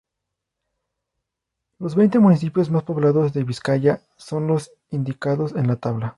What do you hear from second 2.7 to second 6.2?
más poblados de Vizcaya son los indicados en la tabla.